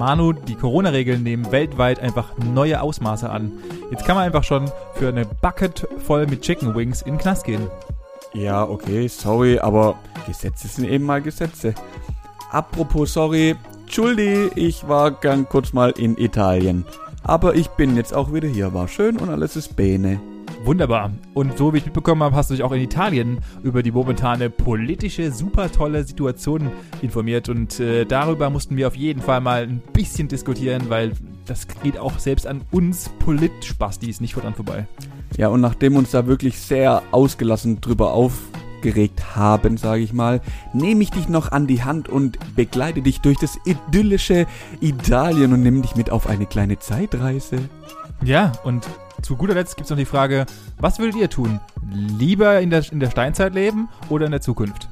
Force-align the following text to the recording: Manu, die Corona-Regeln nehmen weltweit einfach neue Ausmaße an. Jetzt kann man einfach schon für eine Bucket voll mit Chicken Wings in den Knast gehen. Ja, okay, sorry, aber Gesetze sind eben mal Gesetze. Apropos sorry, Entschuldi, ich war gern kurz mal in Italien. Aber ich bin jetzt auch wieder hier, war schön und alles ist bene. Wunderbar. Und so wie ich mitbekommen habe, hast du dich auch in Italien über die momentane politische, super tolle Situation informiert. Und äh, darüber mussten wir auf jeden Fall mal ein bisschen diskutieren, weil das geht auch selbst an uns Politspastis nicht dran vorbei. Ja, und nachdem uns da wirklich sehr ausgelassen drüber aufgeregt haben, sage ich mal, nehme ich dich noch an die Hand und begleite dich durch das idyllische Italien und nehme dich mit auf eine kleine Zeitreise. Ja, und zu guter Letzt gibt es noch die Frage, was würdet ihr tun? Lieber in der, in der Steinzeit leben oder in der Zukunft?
Manu, 0.00 0.32
die 0.32 0.54
Corona-Regeln 0.54 1.22
nehmen 1.22 1.52
weltweit 1.52 2.00
einfach 2.00 2.30
neue 2.38 2.80
Ausmaße 2.80 3.28
an. 3.28 3.52
Jetzt 3.90 4.06
kann 4.06 4.16
man 4.16 4.24
einfach 4.24 4.44
schon 4.44 4.72
für 4.94 5.08
eine 5.08 5.26
Bucket 5.26 5.86
voll 6.06 6.26
mit 6.26 6.40
Chicken 6.40 6.74
Wings 6.74 7.02
in 7.02 7.12
den 7.12 7.18
Knast 7.18 7.44
gehen. 7.44 7.66
Ja, 8.32 8.64
okay, 8.64 9.08
sorry, 9.08 9.58
aber 9.58 9.96
Gesetze 10.26 10.68
sind 10.68 10.88
eben 10.88 11.04
mal 11.04 11.20
Gesetze. 11.20 11.74
Apropos 12.50 13.12
sorry, 13.12 13.56
Entschuldi, 13.82 14.50
ich 14.54 14.88
war 14.88 15.10
gern 15.10 15.46
kurz 15.46 15.74
mal 15.74 15.90
in 15.90 16.16
Italien. 16.16 16.86
Aber 17.22 17.54
ich 17.54 17.68
bin 17.68 17.96
jetzt 17.96 18.14
auch 18.14 18.32
wieder 18.32 18.48
hier, 18.48 18.72
war 18.74 18.88
schön 18.88 19.16
und 19.18 19.28
alles 19.28 19.56
ist 19.56 19.76
bene. 19.76 20.20
Wunderbar. 20.64 21.10
Und 21.32 21.56
so 21.56 21.72
wie 21.72 21.78
ich 21.78 21.86
mitbekommen 21.86 22.22
habe, 22.22 22.36
hast 22.36 22.50
du 22.50 22.54
dich 22.54 22.62
auch 22.62 22.72
in 22.72 22.82
Italien 22.82 23.38
über 23.62 23.82
die 23.82 23.92
momentane 23.92 24.50
politische, 24.50 25.32
super 25.32 25.70
tolle 25.72 26.04
Situation 26.04 26.70
informiert. 27.00 27.48
Und 27.48 27.80
äh, 27.80 28.04
darüber 28.04 28.50
mussten 28.50 28.76
wir 28.76 28.86
auf 28.86 28.96
jeden 28.96 29.22
Fall 29.22 29.40
mal 29.40 29.62
ein 29.62 29.82
bisschen 29.92 30.28
diskutieren, 30.28 30.84
weil 30.88 31.12
das 31.46 31.66
geht 31.82 31.98
auch 31.98 32.18
selbst 32.18 32.46
an 32.46 32.62
uns 32.70 33.08
Politspastis 33.20 34.20
nicht 34.20 34.36
dran 34.36 34.54
vorbei. 34.54 34.86
Ja, 35.36 35.48
und 35.48 35.60
nachdem 35.60 35.96
uns 35.96 36.10
da 36.10 36.26
wirklich 36.26 36.58
sehr 36.58 37.02
ausgelassen 37.10 37.80
drüber 37.80 38.12
aufgeregt 38.80 39.36
haben, 39.36 39.76
sage 39.76 40.02
ich 40.02 40.12
mal, 40.14 40.40
nehme 40.72 41.02
ich 41.02 41.10
dich 41.10 41.28
noch 41.28 41.52
an 41.52 41.66
die 41.66 41.82
Hand 41.82 42.08
und 42.08 42.38
begleite 42.56 43.02
dich 43.02 43.20
durch 43.20 43.36
das 43.36 43.58
idyllische 43.66 44.46
Italien 44.80 45.52
und 45.52 45.62
nehme 45.62 45.82
dich 45.82 45.96
mit 45.96 46.10
auf 46.10 46.26
eine 46.26 46.46
kleine 46.46 46.78
Zeitreise. 46.78 47.58
Ja, 48.24 48.52
und 48.64 48.86
zu 49.20 49.36
guter 49.36 49.54
Letzt 49.54 49.76
gibt 49.76 49.84
es 49.84 49.90
noch 49.90 49.98
die 49.98 50.06
Frage, 50.06 50.46
was 50.78 50.98
würdet 50.98 51.16
ihr 51.16 51.28
tun? 51.28 51.60
Lieber 51.92 52.60
in 52.60 52.70
der, 52.70 52.90
in 52.90 53.00
der 53.00 53.10
Steinzeit 53.10 53.54
leben 53.54 53.90
oder 54.08 54.24
in 54.24 54.32
der 54.32 54.40
Zukunft? 54.40 54.88